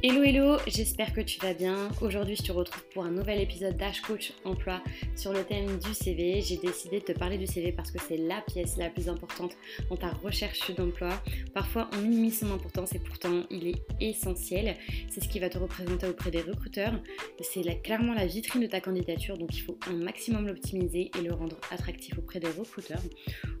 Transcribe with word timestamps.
Hello 0.00 0.22
hello, 0.22 0.58
j'espère 0.68 1.12
que 1.12 1.20
tu 1.20 1.40
vas 1.40 1.54
bien. 1.54 1.88
Aujourd'hui 2.00 2.36
je 2.36 2.44
te 2.44 2.52
retrouve 2.52 2.84
pour 2.94 3.04
un 3.04 3.10
nouvel 3.10 3.40
épisode 3.40 3.76
d'Ash 3.76 4.00
Coach 4.00 4.32
Emploi 4.44 4.80
sur 5.16 5.32
le 5.32 5.42
thème 5.42 5.76
du 5.80 5.92
CV. 5.92 6.40
J'ai 6.40 6.56
décidé 6.56 7.00
de 7.00 7.04
te 7.06 7.18
parler 7.18 7.36
du 7.36 7.48
CV 7.48 7.72
parce 7.72 7.90
que 7.90 7.98
c'est 8.06 8.16
la 8.16 8.40
pièce 8.42 8.76
la 8.76 8.90
plus 8.90 9.08
importante 9.08 9.56
dans 9.90 9.96
ta 9.96 10.10
recherche 10.10 10.72
d'emploi. 10.72 11.20
Parfois 11.52 11.90
on 11.94 11.96
minimise 11.96 12.38
son 12.38 12.52
importance 12.52 12.94
et 12.94 13.00
pourtant 13.00 13.42
il 13.50 13.66
est 13.66 13.82
essentiel. 14.00 14.76
C'est 15.08 15.20
ce 15.20 15.28
qui 15.28 15.40
va 15.40 15.48
te 15.48 15.58
représenter 15.58 16.06
auprès 16.06 16.30
des 16.30 16.42
recruteurs. 16.42 16.94
C'est 17.40 17.82
clairement 17.82 18.14
la 18.14 18.26
vitrine 18.26 18.62
de 18.62 18.68
ta 18.68 18.80
candidature 18.80 19.36
donc 19.36 19.56
il 19.56 19.62
faut 19.62 19.80
un 19.88 19.94
maximum 19.94 20.46
l'optimiser 20.46 21.10
et 21.18 21.22
le 21.22 21.32
rendre 21.32 21.56
attractif 21.72 22.16
auprès 22.18 22.38
des 22.38 22.50
recruteurs. 22.50 23.02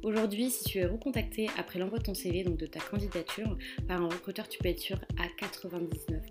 Aujourd'hui 0.04 0.52
si 0.52 0.62
tu 0.62 0.78
es 0.78 0.86
recontacté 0.86 1.50
après 1.58 1.80
l'envoi 1.80 1.98
de 1.98 2.04
ton 2.04 2.14
CV, 2.14 2.44
donc 2.44 2.58
de 2.58 2.66
ta 2.66 2.78
candidature, 2.78 3.58
par 3.88 4.00
un 4.00 4.06
recruteur 4.06 4.48
tu 4.48 4.58
peux 4.58 4.68
être 4.68 4.78
sûr 4.78 5.00
à 5.18 5.26
99 5.36 6.28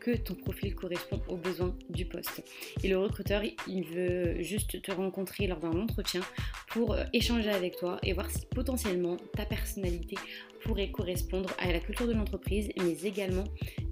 que 0.00 0.16
ton 0.16 0.34
profil 0.34 0.74
correspond 0.74 1.20
aux 1.28 1.36
besoins 1.36 1.74
du 1.90 2.04
poste. 2.04 2.42
Et 2.82 2.88
le 2.88 2.98
recruteur, 2.98 3.42
il 3.66 3.84
veut 3.84 4.42
juste 4.42 4.80
te 4.80 4.92
rencontrer 4.92 5.46
lors 5.46 5.58
d'un 5.58 5.78
entretien 5.78 6.20
pour 6.68 6.92
euh, 6.92 7.04
échanger 7.12 7.50
avec 7.50 7.76
toi 7.76 7.98
et 8.02 8.12
voir 8.12 8.30
si 8.30 8.46
potentiellement 8.46 9.16
ta 9.36 9.44
personnalité 9.44 10.16
pourrait 10.62 10.90
correspondre 10.90 11.50
à 11.58 11.72
la 11.72 11.80
culture 11.80 12.06
de 12.06 12.12
l'entreprise, 12.12 12.68
mais 12.76 12.92
également 13.04 13.44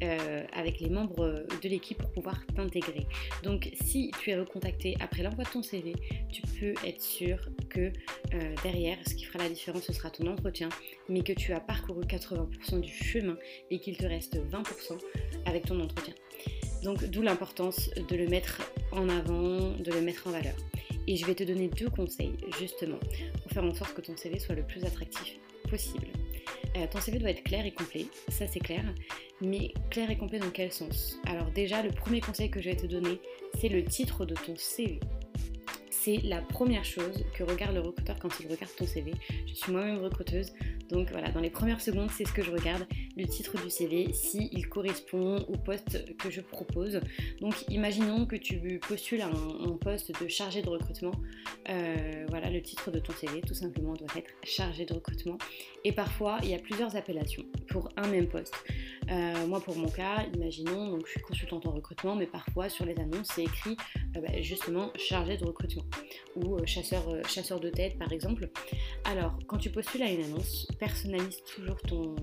euh, 0.02 0.44
avec 0.52 0.80
les 0.80 0.90
membres 0.90 1.46
de 1.62 1.68
l'équipe 1.68 1.98
pour 1.98 2.10
pouvoir 2.10 2.44
t'intégrer. 2.54 3.06
Donc 3.42 3.70
si 3.80 4.10
tu 4.20 4.30
es 4.30 4.38
recontacté 4.38 4.96
après 5.00 5.22
l'envoi 5.22 5.44
de 5.44 5.50
ton 5.50 5.62
CV, 5.62 5.94
tu 6.30 6.42
peux 6.58 6.74
être 6.84 7.00
sûr 7.00 7.38
que 7.68 7.92
euh, 8.34 8.54
derrière, 8.62 8.98
ce 9.06 9.14
qui 9.14 9.24
fera 9.24 9.38
la 9.38 9.48
différence, 9.48 9.82
ce 9.82 9.92
sera 9.92 10.10
ton 10.10 10.26
entretien, 10.26 10.68
mais 11.08 11.22
que 11.22 11.32
tu 11.32 11.52
as 11.52 11.60
parcouru 11.60 12.02
80% 12.04 12.80
du 12.80 12.92
chemin 12.92 13.36
et 13.70 13.78
qu'il 13.78 13.96
te 13.96 14.06
reste 14.06 14.36
20% 14.36 14.98
avec 15.46 15.66
ton 15.66 15.80
entretien. 15.80 16.14
Donc 16.82 17.04
d'où 17.04 17.22
l'importance 17.22 17.90
de 17.96 18.16
le 18.16 18.28
mettre 18.28 18.62
en 18.92 19.08
avant, 19.08 19.72
de 19.72 19.92
le 19.92 20.00
mettre 20.00 20.26
en 20.26 20.30
valeur. 20.30 20.54
Et 21.06 21.16
je 21.16 21.24
vais 21.24 21.34
te 21.34 21.44
donner 21.44 21.68
deux 21.68 21.88
conseils 21.88 22.36
justement 22.58 22.98
pour 23.42 23.52
faire 23.52 23.64
en 23.64 23.74
sorte 23.74 23.94
que 23.94 24.00
ton 24.00 24.16
CV 24.16 24.38
soit 24.38 24.54
le 24.54 24.62
plus 24.62 24.84
attractif 24.84 25.38
possible. 25.68 26.06
Euh, 26.76 26.86
ton 26.90 27.00
CV 27.00 27.18
doit 27.18 27.30
être 27.30 27.42
clair 27.42 27.64
et 27.64 27.72
complet, 27.72 28.06
ça 28.28 28.46
c'est 28.46 28.60
clair, 28.60 28.82
mais 29.40 29.72
clair 29.90 30.10
et 30.10 30.16
complet 30.16 30.38
dans 30.38 30.50
quel 30.50 30.72
sens? 30.72 31.18
Alors 31.26 31.50
déjà, 31.50 31.82
le 31.82 31.90
premier 31.90 32.20
conseil 32.20 32.50
que 32.50 32.60
je 32.60 32.70
vais 32.70 32.76
te 32.76 32.86
donner, 32.86 33.20
c'est 33.58 33.68
le 33.68 33.84
titre 33.84 34.26
de 34.26 34.34
ton 34.34 34.56
CV 34.56 35.00
c'est 36.06 36.22
la 36.22 36.40
première 36.40 36.84
chose 36.84 37.24
que 37.36 37.42
regarde 37.42 37.74
le 37.74 37.80
recruteur 37.80 38.16
quand 38.20 38.28
il 38.38 38.46
regarde 38.46 38.72
ton 38.76 38.86
CV. 38.86 39.12
Je 39.48 39.54
suis 39.54 39.72
moi-même 39.72 39.98
recruteuse, 39.98 40.52
donc 40.88 41.10
voilà, 41.10 41.30
dans 41.30 41.40
les 41.40 41.50
premières 41.50 41.80
secondes, 41.80 42.10
c'est 42.10 42.24
ce 42.24 42.32
que 42.32 42.42
je 42.42 42.50
regarde, 42.50 42.86
le 43.16 43.26
titre 43.26 43.60
du 43.62 43.70
CV, 43.70 44.12
s'il 44.12 44.48
il 44.52 44.68
correspond 44.68 45.38
au 45.48 45.56
poste 45.56 46.16
que 46.16 46.30
je 46.30 46.40
propose. 46.40 47.00
Donc 47.40 47.54
imaginons 47.68 48.26
que 48.26 48.36
tu 48.36 48.78
postules 48.86 49.20
à 49.20 49.26
un, 49.26 49.76
poste 49.80 50.12
de 50.22 50.28
chargé 50.28 50.62
de 50.62 50.68
recrutement. 50.68 51.12
Euh, 51.68 52.24
voilà, 52.28 52.50
le 52.50 52.62
titre 52.62 52.90
de 52.90 52.98
ton 52.98 53.12
CV, 53.12 53.40
tout 53.40 53.54
simplement, 53.54 53.94
doit 53.94 54.08
être 54.16 54.30
chargé 54.44 54.84
de 54.84 54.94
recrutement. 54.94 55.38
Et 55.84 55.92
parfois, 55.92 56.38
il 56.42 56.50
y 56.50 56.54
a 56.54 56.58
plusieurs 56.58 56.96
appellations 56.96 57.44
pour 57.68 57.88
un 57.96 58.08
même 58.08 58.28
poste. 58.28 58.54
Euh, 59.10 59.46
moi, 59.46 59.60
pour 59.60 59.76
mon 59.76 59.88
cas, 59.88 60.24
imaginons, 60.34 60.90
donc 60.90 61.06
je 61.06 61.12
suis 61.12 61.20
consultante 61.20 61.66
en 61.66 61.72
recrutement, 61.72 62.16
mais 62.16 62.26
parfois 62.26 62.68
sur 62.68 62.84
les 62.84 62.96
annonces, 62.98 63.28
c'est 63.34 63.44
écrit 63.44 63.76
euh, 64.16 64.20
bah, 64.20 64.40
justement 64.40 64.90
chargé 64.96 65.36
de 65.36 65.44
recrutement 65.44 65.84
ou 66.36 66.64
chasseur, 66.66 67.04
chasseur 67.28 67.60
de 67.60 67.70
tête, 67.70 67.98
par 67.98 68.12
exemple. 68.12 68.48
Alors, 69.04 69.38
quand 69.46 69.58
tu 69.58 69.70
postules 69.70 70.02
à 70.02 70.10
une 70.10 70.24
annonce, 70.24 70.66
personnalise 70.78 71.42
toujours 71.54 71.80
ton, 71.82 72.16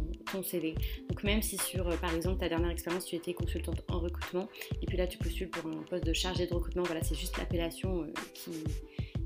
CV. 0.43 0.73
Donc 1.09 1.23
même 1.23 1.41
si 1.41 1.57
sur, 1.57 1.87
euh, 1.87 1.95
par 1.97 2.13
exemple, 2.13 2.39
ta 2.39 2.49
dernière 2.49 2.71
expérience, 2.71 3.05
tu 3.05 3.15
étais 3.15 3.33
consultante 3.33 3.83
en 3.87 3.99
recrutement, 3.99 4.49
et 4.81 4.85
puis 4.87 4.97
là 4.97 5.05
tu 5.05 5.19
postules 5.19 5.49
pour 5.49 5.69
un 5.69 5.83
poste 5.83 6.05
de 6.05 6.13
chargé 6.13 6.47
de 6.47 6.53
recrutement, 6.53 6.83
voilà, 6.83 7.03
c'est 7.03 7.15
juste 7.15 7.37
l'appellation 7.37 8.01
euh, 8.01 8.13
qui, 8.33 8.51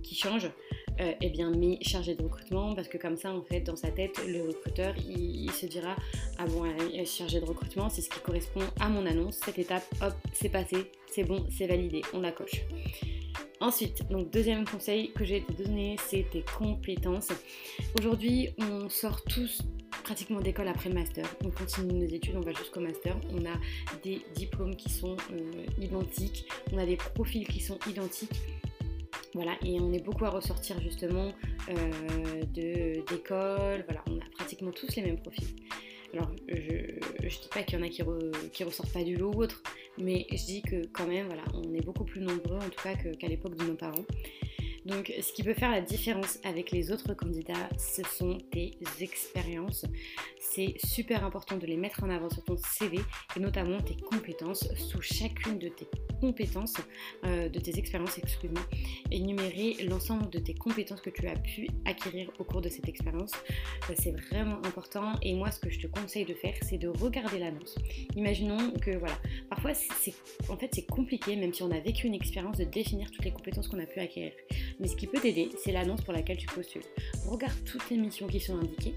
qui, 0.03 0.15
change. 0.15 0.51
Euh, 0.99 1.13
eh 1.21 1.29
bien, 1.29 1.51
mets 1.51 1.77
chargé 1.81 2.15
de 2.15 2.23
recrutement 2.23 2.73
parce 2.73 2.87
que 2.87 2.97
comme 2.97 3.17
ça, 3.17 3.31
en 3.31 3.43
fait, 3.43 3.61
dans 3.61 3.75
sa 3.75 3.89
tête, 3.89 4.19
le 4.27 4.47
recruteur, 4.47 4.95
il, 4.97 5.51
se 5.51 5.67
dira 5.67 5.95
ah 6.39 6.45
bon, 6.47 6.63
chargé 7.05 7.39
de 7.39 7.45
recrutement, 7.45 7.89
c'est 7.89 8.01
ce 8.01 8.09
qui 8.09 8.19
correspond 8.19 8.63
à 8.79 8.89
mon 8.89 9.05
annonce. 9.05 9.37
Cette 9.45 9.59
étape, 9.59 9.83
hop, 10.01 10.13
c'est 10.33 10.49
passé, 10.49 10.91
c'est 11.11 11.23
bon, 11.23 11.45
c'est 11.55 11.67
validé, 11.67 12.01
on 12.13 12.21
la 12.21 12.31
coche. 12.31 12.63
Ensuite, 13.59 14.07
donc 14.09 14.29
deuxième 14.29 14.65
conseil 14.65 15.11
que 15.13 15.25
j'ai 15.25 15.41
te 15.41 15.51
donner, 15.51 15.95
c'est 16.07 16.27
tes 16.31 16.43
compétences. 16.57 17.29
Aujourd'hui, 17.97 18.49
on 18.59 18.87
sort 18.87 19.23
tous 19.23 19.63
pratiquement 20.03 20.41
d'école 20.41 20.67
après 20.67 20.91
master. 20.91 21.25
On 21.43 21.49
continue 21.49 21.93
nos 21.93 22.07
études, 22.07 22.35
on 22.35 22.41
va 22.41 22.53
jusqu'au 22.53 22.81
master. 22.81 23.17
On 23.33 23.45
a 23.45 23.55
des 24.03 24.21
diplômes 24.35 24.75
qui 24.75 24.89
sont 24.89 25.17
euh, 25.33 25.65
identiques, 25.81 26.47
on 26.71 26.77
a 26.77 26.85
des 26.85 26.97
profils 26.97 27.47
qui 27.47 27.59
sont 27.59 27.79
identiques. 27.89 28.39
Voilà, 29.33 29.53
et 29.63 29.79
on 29.79 29.91
est 29.91 30.03
beaucoup 30.03 30.25
à 30.25 30.29
ressortir 30.29 30.79
justement 30.79 31.31
euh, 31.69 32.43
d'école. 32.53 33.83
Voilà, 33.87 34.03
on 34.07 34.17
a 34.17 34.29
pratiquement 34.35 34.71
tous 34.71 34.95
les 34.95 35.01
mêmes 35.01 35.19
profils. 35.19 35.47
Alors, 36.13 36.31
je 36.47 36.53
ne 36.55 37.29
dis 37.29 37.49
pas 37.53 37.63
qu'il 37.63 37.77
y 37.77 37.81
en 37.81 37.85
a 37.85 37.89
qui, 37.89 38.01
qui 38.51 38.63
ressortent 38.63 38.93
pas 38.93 39.03
du 39.03 39.15
lot 39.15 39.31
ou 39.33 39.43
autre, 39.43 39.61
mais 39.97 40.25
je 40.31 40.45
dis 40.45 40.61
que 40.61 40.87
quand 40.87 41.07
même, 41.07 41.27
voilà, 41.27 41.43
on 41.53 41.73
est 41.73 41.85
beaucoup 41.85 42.05
plus 42.05 42.21
nombreux 42.21 42.57
en 42.57 42.69
tout 42.69 42.81
cas 42.81 42.95
qu'à 42.95 43.27
l'époque 43.27 43.55
de 43.55 43.65
nos 43.65 43.75
parents. 43.75 44.05
Donc, 44.85 45.13
ce 45.21 45.33
qui 45.33 45.43
peut 45.43 45.53
faire 45.53 45.71
la 45.71 45.81
différence 45.81 46.39
avec 46.45 46.71
les 46.71 46.93
autres 46.93 47.13
candidats, 47.13 47.69
ce 47.77 48.03
sont 48.03 48.37
tes 48.51 48.77
expériences. 49.01 49.85
C'est 50.49 50.75
super 50.83 51.23
important 51.23 51.57
de 51.57 51.65
les 51.65 51.77
mettre 51.77 52.03
en 52.03 52.09
avant 52.09 52.29
sur 52.29 52.43
ton 52.43 52.57
CV 52.57 52.99
et 53.35 53.39
notamment 53.39 53.79
tes 53.81 53.95
compétences 53.95 54.67
sous 54.75 55.01
chacune 55.01 55.59
de 55.59 55.67
tes 55.67 55.87
compétences, 56.19 56.75
euh, 57.25 57.49
de 57.49 57.59
tes 57.59 57.77
expériences, 57.77 58.17
excuse-moi, 58.17 58.63
énumérer 59.11 59.75
l'ensemble 59.83 60.29
de 60.29 60.39
tes 60.39 60.55
compétences 60.55 61.01
que 61.01 61.09
tu 61.09 61.27
as 61.27 61.35
pu 61.35 61.67
acquérir 61.85 62.31
au 62.39 62.43
cours 62.43 62.61
de 62.61 62.69
cette 62.69 62.87
expérience. 62.87 63.31
C'est 63.95 64.15
vraiment 64.29 64.57
important 64.65 65.13
et 65.21 65.35
moi, 65.35 65.51
ce 65.51 65.59
que 65.59 65.69
je 65.69 65.79
te 65.79 65.87
conseille 65.87 66.25
de 66.25 66.33
faire, 66.33 66.55
c'est 66.63 66.77
de 66.77 66.87
regarder 66.87 67.39
l'annonce. 67.39 67.75
Imaginons 68.15 68.71
que, 68.79 68.97
voilà, 68.97 69.17
parfois, 69.49 69.73
c'est, 69.73 70.15
en 70.49 70.57
fait, 70.57 70.69
c'est 70.73 70.87
compliqué, 70.87 71.35
même 71.35 71.53
si 71.53 71.61
on 71.61 71.71
a 71.71 71.79
vécu 71.79 72.07
une 72.07 72.15
expérience, 72.15 72.57
de 72.57 72.63
définir 72.63 73.11
toutes 73.11 73.25
les 73.25 73.31
compétences 73.31 73.67
qu'on 73.67 73.79
a 73.79 73.85
pu 73.85 73.99
acquérir. 73.99 74.31
Mais 74.79 74.87
ce 74.87 74.95
qui 74.95 75.07
peut 75.07 75.19
t'aider, 75.19 75.49
c'est 75.63 75.71
l'annonce 75.71 76.01
pour 76.01 76.13
laquelle 76.13 76.37
tu 76.37 76.47
postules. 76.47 76.83
Regarde 77.27 77.57
toutes 77.65 77.89
les 77.89 77.97
missions 77.97 78.27
qui 78.27 78.39
sont 78.39 78.57
indiquées 78.57 78.95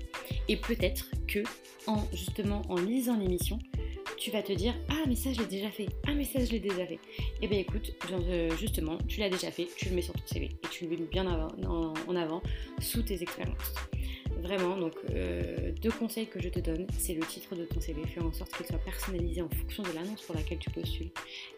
et 0.48 0.56
peut-être 0.56 1.10
que 1.26 1.39
en 1.86 2.02
justement 2.12 2.62
en 2.68 2.76
lisant 2.76 3.16
les 3.16 3.28
missions, 3.28 3.58
tu 4.16 4.30
vas 4.30 4.42
te 4.42 4.52
dire 4.52 4.74
ah 4.88 5.04
mais 5.06 5.16
ça 5.16 5.32
je 5.32 5.40
l'ai 5.40 5.46
déjà 5.46 5.70
fait, 5.70 5.88
ah 6.06 6.12
mais 6.14 6.24
ça 6.24 6.44
je 6.44 6.50
l'ai 6.50 6.60
déjà 6.60 6.86
fait. 6.86 6.94
Et 7.18 7.42
eh 7.42 7.48
bien 7.48 7.58
écoute, 7.58 7.92
euh, 8.12 8.54
justement, 8.56 8.98
tu 9.08 9.20
l'as 9.20 9.30
déjà 9.30 9.50
fait, 9.50 9.68
tu 9.76 9.88
le 9.88 9.94
mets 9.94 10.02
sur 10.02 10.14
ton 10.14 10.26
CV 10.26 10.46
et 10.46 10.68
tu 10.70 10.84
le 10.84 10.90
mets 10.90 10.96
bien 10.96 11.26
en 11.26 12.16
avant 12.16 12.42
sous 12.80 13.02
tes 13.02 13.22
expériences. 13.22 13.74
Vraiment, 14.42 14.76
donc 14.76 14.94
euh, 15.10 15.72
deux 15.82 15.90
conseils 15.90 16.26
que 16.26 16.40
je 16.40 16.48
te 16.48 16.60
donne, 16.60 16.86
c'est 16.98 17.14
le 17.14 17.20
titre 17.20 17.54
de 17.54 17.64
ton 17.64 17.80
CV, 17.80 18.02
fais 18.06 18.22
en 18.22 18.32
sorte 18.32 18.56
qu'il 18.56 18.64
soit 18.64 18.78
personnalisé 18.78 19.42
en 19.42 19.50
fonction 19.50 19.82
de 19.82 19.92
l'annonce 19.92 20.22
pour 20.22 20.34
laquelle 20.34 20.58
tu 20.58 20.70
postules 20.70 21.10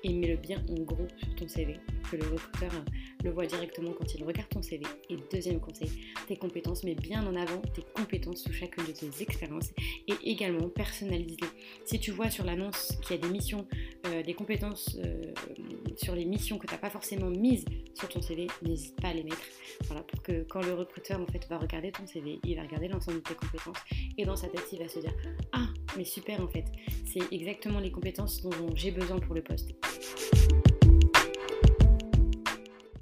et 0.03 0.13
mets-le 0.13 0.37
bien 0.37 0.63
en 0.69 0.83
gros 0.83 1.07
sur 1.19 1.35
ton 1.37 1.49
CV, 1.49 1.77
le 2.17 2.25
recruteur 2.25 2.73
le 3.25 3.31
voit 3.31 3.47
directement 3.47 3.93
quand 3.93 4.15
il 4.15 4.25
regarde 4.25 4.49
ton 4.49 4.63
CV. 4.63 4.85
Et 5.11 5.17
deuxième 5.31 5.61
conseil, 5.61 5.91
tes 6.27 6.37
compétences, 6.37 6.85
mets 6.85 6.95
bien 6.95 7.27
en 7.27 7.37
avant 7.37 7.61
tes 7.75 7.83
compétences 7.95 8.43
sous 8.45 8.53
chacune 8.53 8.85
de 8.85 8.93
tes 8.93 9.23
expériences 9.23 9.71
et 10.09 10.15
également 10.25 10.69
personnalise-les. 10.69 11.49
Si 11.85 12.01
tu 12.01 12.11
vois 12.11 12.31
sur 12.31 12.45
l'annonce 12.45 12.99
qu'il 13.03 13.17
y 13.17 13.19
a 13.19 13.23
des 13.23 13.29
missions, 13.29 13.67
euh, 14.07 14.23
des 14.23 14.35
compétences 14.35 14.97
euh, 15.05 15.33
sur 15.97 16.15
les 16.15 16.25
missions 16.25 16.59
que 16.59 16.67
tu 16.67 16.73
n'as 16.73 16.81
pas 16.81 16.91
forcément 16.91 17.31
mises 17.31 17.65
sur 17.95 18.09
ton 18.09 18.21
CV, 18.21 18.47
n'hésite 18.63 19.01
pas 19.01 19.09
à 19.09 19.15
les 19.15 19.23
mettre. 19.23 19.43
Voilà, 19.87 20.03
pour 20.03 20.23
que 20.23 20.43
quand 20.43 20.63
le 20.63 20.75
recruteur 20.75 21.21
en 21.21 21.27
fait 21.27 21.47
va 21.49 21.59
regarder 21.59 21.93
ton 21.93 22.07
CV, 22.07 22.41
il 22.45 22.57
va 22.57 22.63
regarder 22.63 22.89
l'ensemble 22.89 23.19
de 23.19 23.23
tes 23.23 23.35
compétences 23.35 23.79
et 24.17 24.25
dans 24.25 24.37
sa 24.37 24.49
tête 24.49 24.67
il 24.73 24.79
va 24.79 24.89
se 24.89 24.99
dire 24.99 25.15
ah 25.53 25.69
mais 25.97 26.05
super 26.05 26.41
en 26.41 26.49
fait, 26.49 26.65
c'est 27.05 27.33
exactement 27.33 27.81
les 27.81 27.91
compétences 27.91 28.43
dont 28.43 28.75
j'ai 28.75 28.91
besoin 28.91 29.19
pour 29.19 29.35
le 29.35 29.43
poste. 29.43 29.75